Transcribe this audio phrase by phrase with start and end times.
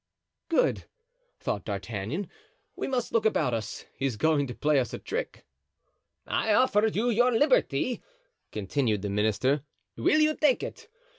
[0.49, 0.85] "Good,"
[1.39, 2.27] thought D'Artagnan;
[2.75, 5.45] "we must look about us; he's going to play us a trick."
[6.25, 8.01] "I offered you your liberty,"
[8.51, 9.61] continued the minister;
[9.95, 10.87] "will you take it?